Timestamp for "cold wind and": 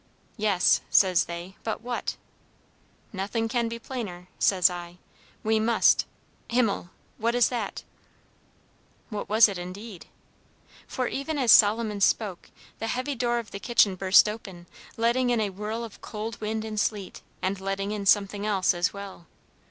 16.01-16.79